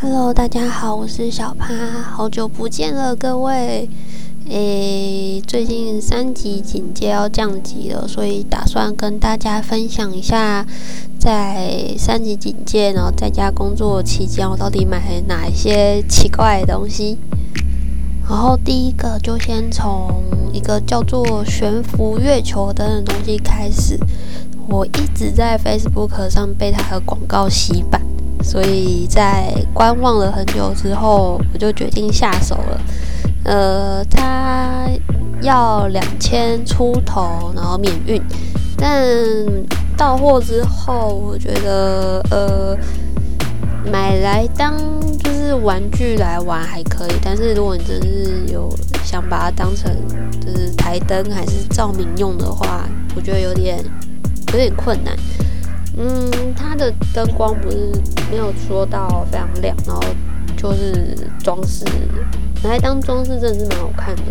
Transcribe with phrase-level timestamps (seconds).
[0.00, 3.90] Hello，大家好，我是小趴，好久不见了，各位。
[4.48, 10.64] 诶，最近三级警戒要降级了，所以打算跟大家分享一下，
[11.18, 17.18] 在三级警戒然后在家工作期间，我到底买了哪一些奇怪的东西。
[18.28, 20.22] 然后第一个就先从
[20.52, 23.98] 一个叫做悬浮月球灯的东西开始。
[24.68, 28.00] 我一直在 Facebook 上被它的广告洗版，
[28.42, 32.80] 所以在观望了很久之后，我就决定下手了。
[33.44, 34.88] 呃，它
[35.42, 38.22] 要两千出头，然后免运。
[38.76, 39.04] 但
[39.96, 42.76] 到货之后，我觉得呃，
[43.90, 44.76] 买来当
[45.18, 47.12] 就是玩具来玩还可以。
[47.22, 48.72] 但是如果你真是有
[49.04, 49.90] 想把它当成
[50.40, 53.78] 就是台灯还是照明用的话，我觉得有点
[54.52, 55.16] 有点困难。
[55.96, 57.90] 嗯，它的灯光不是
[58.30, 60.02] 没有说到非常亮，然后
[60.56, 61.84] 就是装饰。
[62.62, 64.22] 拿来当装饰真的是蛮好看的。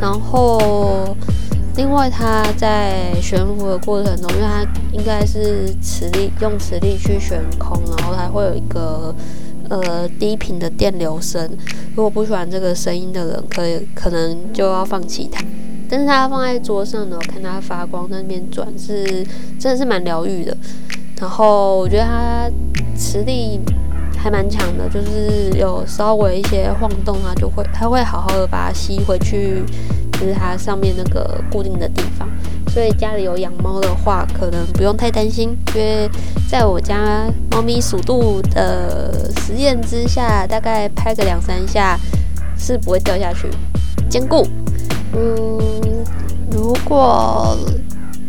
[0.00, 1.16] 然后，
[1.76, 9.14] 另外它在悬浮的过程中，因为它应该是磁力用磁力去悬空，然后它会有一个
[9.68, 11.48] 呃低频的电流声。
[11.94, 15.42] 如果不喜欢这个声音的人，可以可能就要放弃它。
[15.88, 19.24] 但是它放在桌上呢，我看它发光在那边转，是
[19.58, 20.56] 真的是蛮疗愈的。
[21.22, 22.50] 然后我觉得它
[22.94, 23.58] 磁力。
[24.14, 29.64] 还蛮强的，就是有稍微一些晃动，它就会，它会好好的把它吸回去，
[30.12, 32.28] 就是它上面那个固定的地方。
[32.68, 36.08] 所以家里有养猫的话，可能不用太担心，因为
[36.48, 41.98] 在我家猫咪速度的实验之下，大概拍个两三下
[42.56, 43.48] 是不会掉下去，
[44.08, 44.46] 坚固。
[45.14, 45.58] 嗯，
[46.52, 47.58] 如果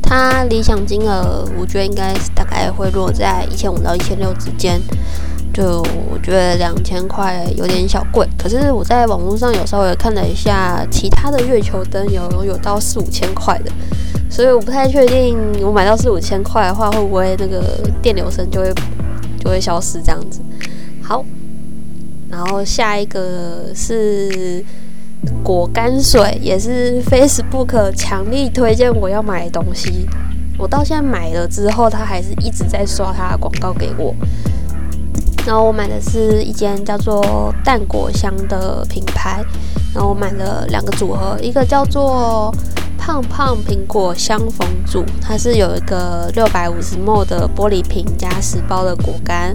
[0.04, 4.80] 它理想金额，我觉得应该是大概会落在一千五到一千六之间。
[5.54, 13.72] 就我觉得两千块有点小贵，可是我在网络上有稍微看了一下，其他的月球灯有有到四五千块的，
[14.32, 18.74] 所以我不太确定我买到四五千块的话，会不会那个电流声就会
[19.40, 20.42] 就会消失这样子。
[21.04, 21.24] 好，
[22.32, 24.66] 然后下一个是
[25.44, 30.08] 果干水，也是 Facebook 强力推荐我要买的东西，
[30.58, 34.14] 我到现在买了之后，他还是一直在刷他的广告给我。
[35.46, 39.44] 然后我买的是一间叫做蛋果香的品牌，
[39.94, 42.50] 然后我买了两个组合，一个叫做
[42.98, 49.54] 胖胖苹果香逢组，它是有一个六百五十 ml 的玻璃瓶加十包的果干，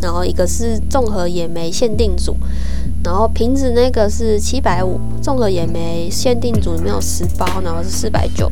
[0.00, 2.34] 然后一个是综合野莓限定组，
[3.06, 8.50] 然后瓶子那个是七百五，综合野莓限定组里面有十包，然后是四百九，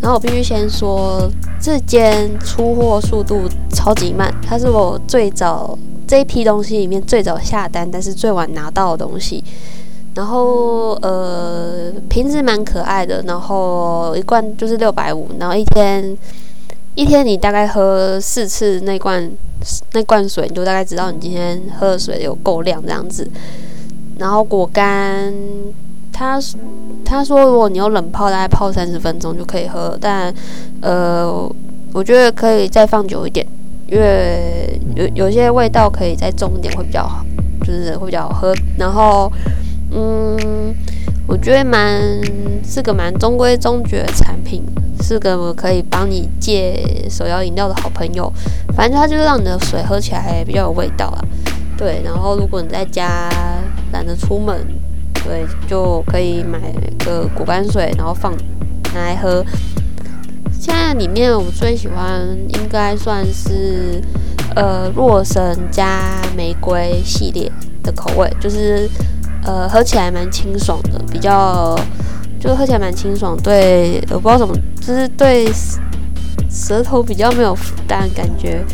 [0.00, 1.30] 然后我必须先说
[1.60, 5.78] 这间出货速度超级慢，它是我最早。
[6.04, 9.42] 这一批东西里面最早下单，但是最晚拿到的东西，
[10.14, 16.14] 然后呃瓶子蛮可爱的，然后一罐就是六百五，然后一天
[16.96, 19.30] 一天你大概喝四次那罐
[19.92, 23.26] 那罐水，你就大概知道你今天喝的水有够量这样子。
[24.18, 25.32] 然后果干，
[26.12, 26.40] 他
[27.04, 30.32] 他说如果你用冷泡，大概泡三十分钟就可以喝，但
[30.80, 31.50] 呃
[31.92, 33.46] 我觉得可以再放久一点。
[33.88, 37.22] 因为有有些味道可以再重一点会比较好，
[37.60, 38.54] 就是会比较好喝。
[38.78, 39.30] 然后，
[39.90, 40.74] 嗯，
[41.26, 42.00] 我觉得蛮
[42.64, 44.62] 是个蛮中规中矩的产品，
[45.02, 48.32] 是个我可以帮你戒手摇饮料的好朋友。
[48.74, 51.20] 反正它就是让你的水喝起来比较有味道啊。
[51.76, 53.28] 对，然后如果你在家
[53.92, 54.66] 懒得出门，
[55.24, 56.58] 对，就可以买
[57.04, 58.32] 个果干水，然后放
[58.94, 59.44] 拿来喝。
[60.58, 64.00] 现在里面我最喜欢应该算是
[64.54, 67.50] 呃洛神加玫瑰系列
[67.82, 68.88] 的口味，就是
[69.44, 71.78] 呃喝起来蛮清爽的，比较
[72.40, 75.46] 就喝起来蛮清爽，对，我不知道怎么，就是对
[76.48, 78.64] 舌头比较没有负担，感觉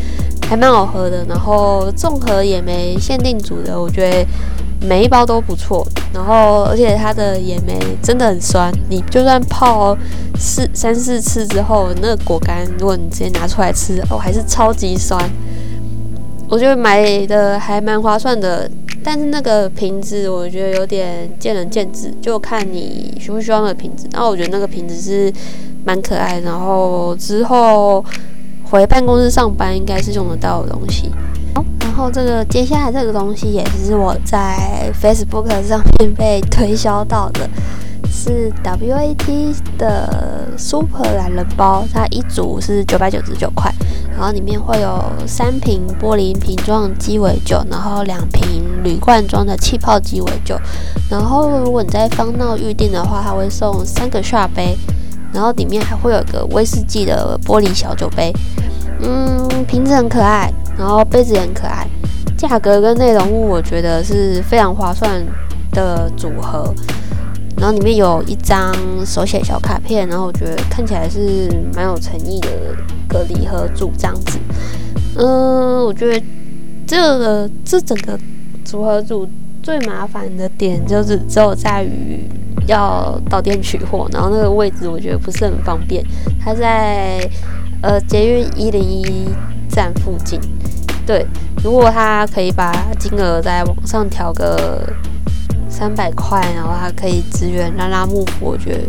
[0.47, 1.25] 还蛮好喝的。
[1.25, 4.25] 然后综合也没限定组的，我觉得。
[4.81, 9.97] 每一包都不错，然后而且它的野莓真的很酸，你就算泡
[10.37, 15.19] 四三四次之后，那个果干如果你直接拿出来吃，哦，还是超级酸。
[16.49, 18.67] 我觉得买的还蛮划算的，
[19.03, 24.07] 但是那个瓶子我觉得有点见仁见智，就看你需不需要那个瓶子。
[24.13, 25.31] 然后我觉得那个瓶子是
[25.85, 28.03] 蛮可爱，然后之后
[28.63, 31.11] 回办公室上班应该是用得到的东西。
[31.99, 37.41] 然后这个接下来这个东西也是我在 Facebook 上面被推销到的，
[38.09, 43.69] 是 WAT 的 Super 懒人包，它一组是九百九十九块，
[44.13, 44.97] 然后里面会有
[45.27, 50.57] 三瓶玻璃瓶装鸡尾酒，然后两瓶铝罐装的气泡鸡尾酒，
[51.09, 54.73] 然后如果你在方闹预定的话，它会送三个刷杯，
[55.33, 58.33] 然后里面还会有个威士忌的玻璃小酒杯，
[59.01, 61.85] 嗯，瓶子很可爱，然后杯子也很可爱，
[62.39, 65.21] 价格跟内容物我觉得是非常划算
[65.73, 66.73] 的组合。
[67.57, 68.73] 然后里面有一张
[69.05, 72.49] 手写小卡片，然后我觉得看起来是蛮有诚意的
[73.09, 74.39] 个礼盒组这样子。
[75.17, 76.25] 嗯，我觉得
[76.87, 78.17] 这个这整个
[78.63, 79.27] 组合组
[79.61, 82.23] 最麻烦的点就是只有在于
[82.67, 86.01] 要到店取货，然后那个位置我觉得不是很方便。
[86.39, 87.19] 它在
[87.81, 89.27] 呃捷运一零一
[89.69, 90.39] 站附近。
[91.09, 91.25] 对，
[91.63, 94.87] 如果他可以把金额再往上调个。
[95.71, 98.79] 三百块，然后他可以支援拉拉木我觉得，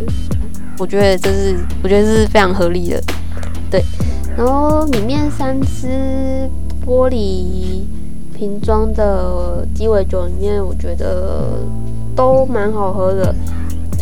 [0.77, 3.01] 我觉得这是，我觉得是非常合理的，
[3.69, 3.81] 对。
[4.35, 6.49] 然后里面三支
[6.85, 7.83] 玻璃
[8.35, 11.59] 瓶装的鸡尾酒里面，我觉得
[12.13, 13.33] 都蛮好喝的。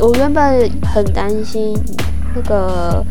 [0.02, 1.78] 我原本很担心
[2.34, 3.06] 那个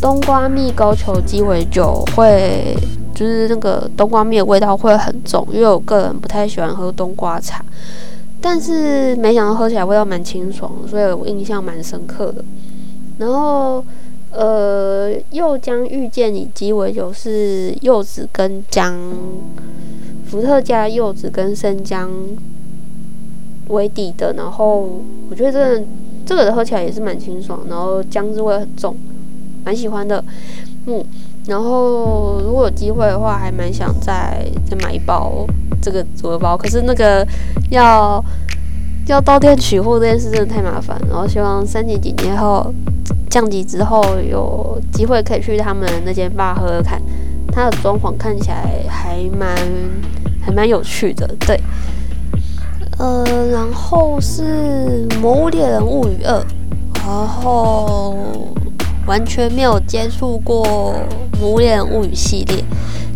[0.00, 2.74] 冬瓜蜜高球鸡尾酒会，
[3.18, 7.64] 就是那个冬瓜蜜的味道会很重，因为我个人不太喜欢喝冬瓜茶。
[8.40, 12.44] 但是没想到喝起来味道蛮清爽，所以我印象蛮深刻的。
[13.18, 13.84] 然后，
[14.30, 18.96] 呃，柚浆遇见你鸡尾酒是柚子跟姜，
[20.28, 22.08] 伏特加柚子跟生姜
[23.70, 24.32] 为底的。
[24.34, 25.84] 然后我觉得这
[26.24, 28.96] 这个喝起来也是蛮清爽，然后姜汁味很重，
[29.64, 30.24] 蛮喜欢的。
[30.86, 31.04] 嗯，
[31.48, 35.46] 然后如果有机会的话，还蛮想再再买一包。
[35.80, 37.26] 这个组合包，可是那个
[37.70, 38.22] 要
[39.06, 41.00] 要到店取货这件事真的太麻烦。
[41.08, 42.74] 然后希望三级警戒后
[43.30, 47.00] 降级之后有机会可以去他们那间吧喝喝看，
[47.52, 49.56] 它的装潢看起来还蛮
[50.42, 51.26] 还蛮有趣的。
[51.46, 51.58] 对，
[52.98, 56.34] 呃，然后是《魔物猎人物语二》，
[57.06, 58.16] 然后
[59.08, 60.94] 完全没有接触过
[61.40, 62.62] 《魔物猎人物语》系列。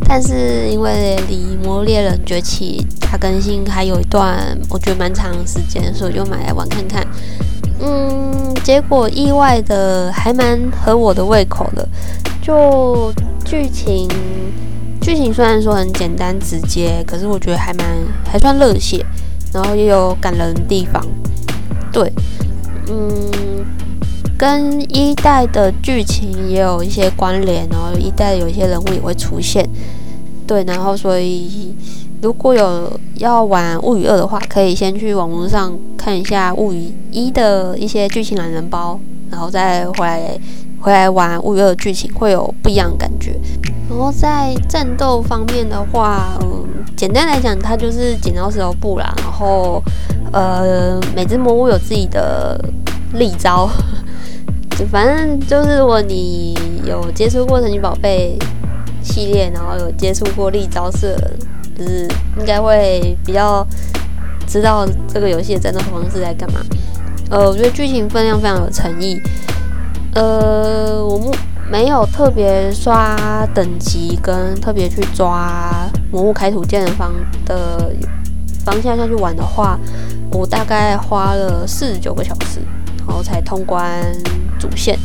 [0.08, 7.06] 但是因为离《魔猎人崛起》它更新还有一段，我觉得蛮长时间，所以就买来玩看看。
[7.80, 11.86] 嗯，结果意外的还蛮合我的胃口的。
[12.40, 13.12] 就
[13.44, 14.08] 剧情，
[15.00, 17.86] 剧情虽然说很简单直接，可是我觉得还蛮
[18.24, 19.04] 还算热血，
[19.52, 21.00] 然后也有感人的地方。
[21.92, 22.12] 对，
[22.88, 23.30] 嗯，
[24.42, 29.64] 跟一代的剧情也有一些关联，然后一代有一些人物也会出现。
[30.48, 31.72] 对，然后所以
[32.20, 38.98] 如果有要玩物语二的话，可以先去网络上看一下物语一的一些剧情懒人包，
[39.30, 40.36] 然后再回来
[40.80, 43.38] 回来玩物语二的剧情，会有不一样的感觉。
[43.88, 46.64] 然后在战斗方面的话，嗯，
[46.96, 49.14] 简单来讲，它就是剪刀石头布啦。
[49.18, 49.80] 然后
[50.32, 52.60] 呃，每只魔物有自己的
[53.12, 53.70] 力招，
[54.90, 58.38] 反正就是如果你有接触过神奇宝贝。
[59.04, 61.16] 系列，然后有接触过立招式，
[61.76, 62.08] 就是
[62.38, 63.66] 应该会比较
[64.46, 66.60] 知道这个游戏的战斗方式在干嘛。
[67.28, 69.20] 呃，我觉得剧情分量非常有诚意。
[70.14, 71.36] 呃，我们
[71.68, 77.12] 没有特别刷等级跟特别去抓魔物开图鉴的方
[77.44, 77.92] 的
[78.64, 79.76] 方向下去玩的话，
[80.30, 82.60] 我大概花了四十九个小时，
[83.06, 84.02] 然后才通关
[84.58, 84.98] 主线，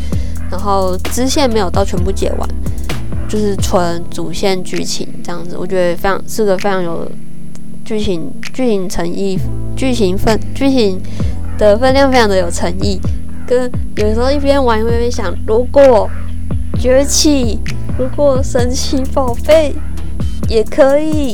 [0.50, 2.50] 然后支线没有到全部解完。
[3.30, 7.06] 就是纯主线剧情这样子，我觉得非常是个非常有
[7.84, 9.38] 剧情剧情诚意、
[9.76, 10.98] 剧情分剧情
[11.58, 12.98] 的分量非常的有诚意。
[13.46, 16.10] 跟有时候一边玩一边想，如果
[16.80, 17.60] 崛起，
[18.00, 19.76] 如果神奇宝贝
[20.48, 21.34] 也可以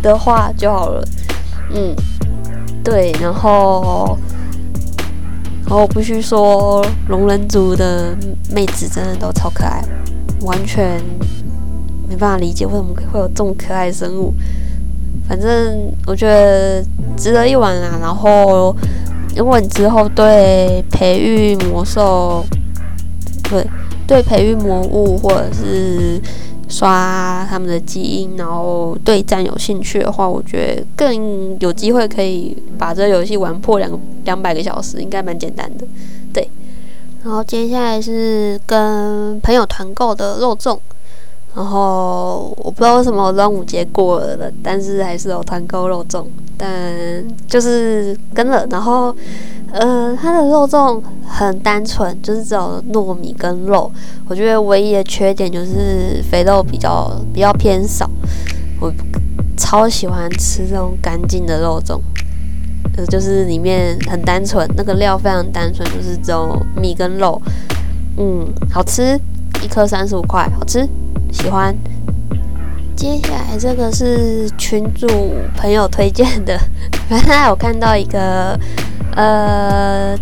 [0.00, 1.04] 的话就好了。
[1.74, 1.94] 嗯，
[2.82, 4.18] 对，然后
[5.66, 8.16] 然后我必须说，龙人族的
[8.50, 9.82] 妹子真的都超可爱。
[10.42, 11.02] 完全
[12.08, 14.32] 没办法理解为什么会有这么可爱的生物。
[15.28, 16.84] 反正我觉得
[17.16, 17.98] 值得一玩啦。
[18.00, 18.76] 然后，
[19.34, 22.44] 如果你之后对培育魔兽，
[23.50, 23.66] 对
[24.06, 26.20] 对培育魔物或者是
[26.68, 33.90] 刷他们的基因，然后对战有兴趣的话，我觉得更有机会可以把这个游戏玩破两
[34.24, 35.86] 两百个小时，应该蛮简单的。
[36.32, 36.48] 对。
[37.24, 40.78] 然后接下来是跟朋友团购的肉粽，
[41.56, 46.26] 然后我不知道为什么端午节过了，但是还是有团购肉粽，
[46.58, 46.68] 但
[47.48, 48.66] 就是跟了。
[48.70, 49.06] 然后，
[49.72, 53.90] 呃，它的肉粽很单纯，就是只有糯米跟肉。
[54.28, 58.06] 我觉得唯一的缺点就是肥肉比较比较偏少。
[58.78, 58.92] 我
[59.56, 61.98] 超喜欢吃这种干净的肉粽，
[62.98, 67.40] 呃，就是里面很单纯，那个料非常单纯，就是只有米跟肉。
[68.18, 69.18] 嗯，好吃，
[69.64, 70.86] 一颗三十五块，好吃，
[71.36, 71.76] 喜欢。
[72.96, 75.06] 接下来这个是群主
[75.54, 76.58] 朋友推荐的，
[77.08, 78.58] 反正我看到一个
[79.14, 80.16] 呃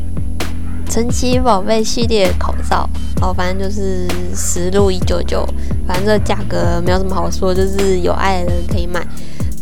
[0.90, 2.88] 神奇宝贝系列口罩，
[3.22, 5.46] 哦，反正就是十路一九九，
[5.86, 9.00] 反正这价格没有什么好说，就是有爱的人可以买。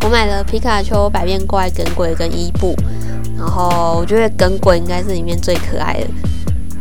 [0.05, 2.75] 我买了皮卡丘、百变怪、耿鬼跟伊布，
[3.37, 6.07] 然后我觉得耿鬼应该是里面最可爱的，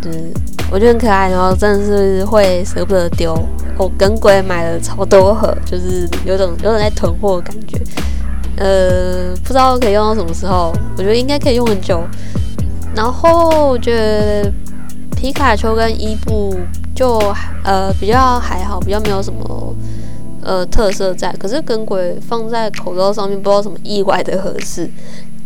[0.02, 0.32] 就是。
[0.74, 3.36] 我觉得很可爱，然后真的是会舍不得丢。
[3.78, 7.82] 我跟鬼买了超多盒，就是有种有种在囤货的感觉。
[8.58, 12.04] 呃，不知道可以用到什么时候，我觉得应该可以用很久。
[12.94, 14.52] 然后我觉得
[15.16, 16.56] 皮卡丘跟伊布
[16.94, 17.18] 就
[17.64, 19.76] 呃比较还好，比较没有什么
[20.44, 21.32] 呃特色在。
[21.40, 24.88] 可是跟鬼放在口罩上面，不知道什么意外的合适，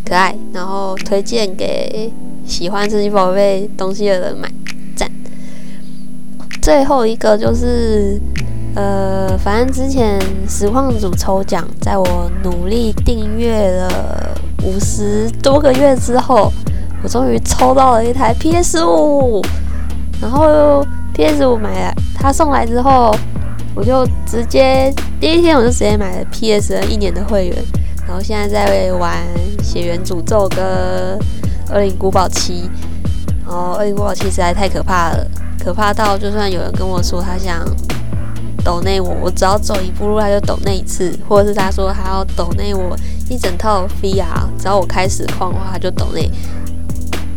[0.03, 0.35] 可爱。
[0.51, 2.11] 然后推荐给
[2.45, 4.51] 喜欢神奇宝贝东西的人买。
[6.65, 8.19] 最后一个就是，
[8.73, 10.19] 呃，反正之前
[10.49, 16.51] 实况组抽奖，在我努力订阅了五十多个月之后，
[17.03, 19.43] 我终于抽到了一台 PS 五。
[20.19, 23.15] 然后 PS 五买了，他送来之后，
[23.75, 27.55] 我就直接第一天我就直接买了 PS 一年的会员。
[28.07, 29.15] 然后现在在玩
[29.63, 30.65] 《血缘诅咒》跟
[31.71, 32.63] 《恶灵古堡七》，
[33.45, 35.27] 然后《恶灵古堡七》实在太可怕了。
[35.65, 37.65] 可怕到，就算有人跟我说他想
[38.63, 42.95] 抖内我，我只要走一步路他就抖那一次，或者是他说他要抖内我
[43.31, 46.29] 一整套 VR，只要我开始框的话他就抖内。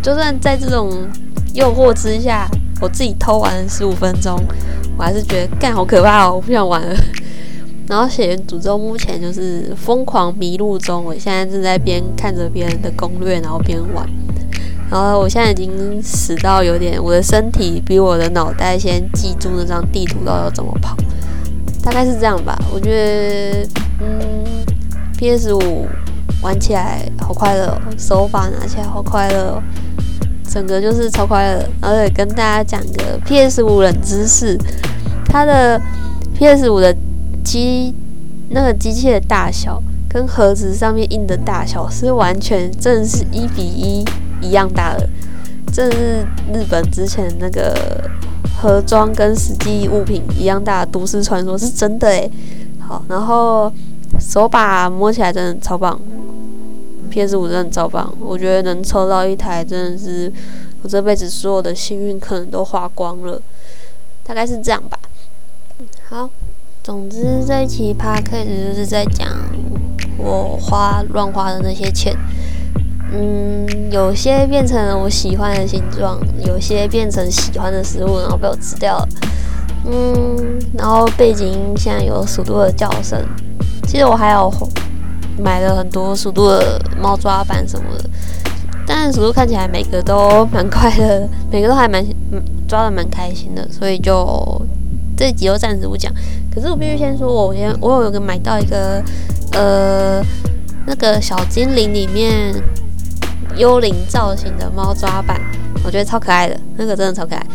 [0.02, 1.08] 就算在这种
[1.54, 2.46] 诱惑之下，
[2.82, 4.38] 我自己偷玩十五分钟，
[4.98, 6.94] 我还是觉得干好可怕哦，我不想玩了。
[7.86, 14.06] 然后血缘诅咒目前就是疯狂迷路中，我现在正在边看着别人的攻略，然后边玩。
[14.90, 20.96] 然后我现在已经死到有点，我的身体比我的脑袋先记住那张地图到底要怎么跑，
[21.82, 22.58] 大概是这样吧。
[22.72, 22.90] 我觉
[23.62, 23.68] 得，
[24.00, 24.44] 嗯
[25.18, 25.86] ，PS 五
[26.40, 29.62] 玩起来好快乐，哦手法拿起来好快乐，哦
[30.50, 31.68] 整个就是超快乐。
[31.82, 34.58] 而且跟大家讲个 PS 五冷知识，
[35.26, 35.78] 它的
[36.34, 36.96] PS 五的
[37.44, 37.94] 机
[38.48, 44.02] 那个机器的大小跟盒子上面印的大小是完全正是一比一。
[44.40, 45.08] 一样大的，
[45.72, 48.10] 这是日本之前那个
[48.60, 52.30] 盒装跟实际物品一样大的都市传说，是真的诶。
[52.80, 53.72] 好，然后
[54.18, 56.00] 手把摸起来真的超棒
[57.10, 60.32] ，PS 五真的超棒，我觉得能抽到一台真的是
[60.82, 63.40] 我这辈子所有的幸运可能都花光了，
[64.24, 64.98] 大概是这样吧。
[66.08, 66.30] 好，
[66.82, 69.28] 总之这一期 p a 就是在讲
[70.16, 72.16] 我花乱花的那些钱。
[73.10, 79.08] 嗯，有些变成了我喜欢的形状，有些变成喜欢的食物，然后被我吃掉了。
[79.86, 83.18] 嗯，然后背景音现在有鼠度的叫声。
[83.86, 84.52] 其实我还有
[85.38, 88.04] 买了很多鼠度的猫抓板什么的，
[88.86, 92.04] 但鼠度看起来每个都蛮快乐，每个都还蛮
[92.68, 94.60] 抓的蛮开心的，所以就
[95.16, 96.12] 这集就暂时不讲。
[96.54, 99.02] 可是我必须先说，我先我有一个买到一个
[99.52, 100.22] 呃
[100.86, 102.52] 那个小精灵里面。
[103.56, 105.40] 幽灵造型的猫抓板，
[105.84, 107.46] 我觉得超可爱的，那个真的超可爱。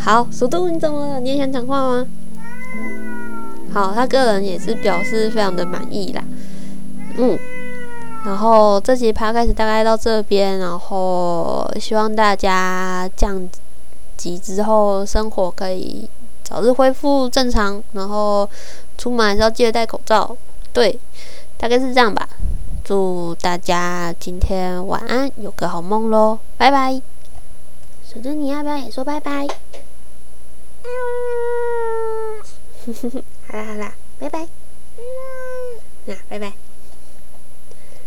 [0.00, 1.20] 好，速度你怎么了？
[1.20, 2.06] 你也想讲话吗？
[3.72, 6.22] 好，他个人也是表示非常的满意啦。
[7.16, 7.38] 嗯，
[8.24, 13.48] 然后这集趴开始大概到这边，然后希望大家降
[14.16, 16.08] 级之后生活可以
[16.42, 18.48] 早日恢复正常，然后
[18.96, 20.36] 出门还是要记得戴口罩。
[20.72, 20.98] 对，
[21.56, 22.26] 大概是这样吧。
[22.88, 26.38] 祝大家今天晚安，有个好梦喽！
[26.56, 27.02] 拜拜。
[28.02, 29.46] 小珍，你要不要也说拜拜？
[33.46, 34.46] 好啦好啦，拜拜。
[36.06, 36.67] 那拜拜。